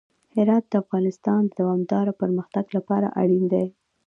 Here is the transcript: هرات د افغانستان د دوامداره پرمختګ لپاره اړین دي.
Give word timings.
هرات 0.35 0.65
د 0.69 0.73
افغانستان 0.83 1.41
د 1.45 1.51
دوامداره 1.59 2.11
پرمختګ 2.21 2.65
لپاره 2.77 3.07
اړین 3.21 3.43
دي. 3.53 3.65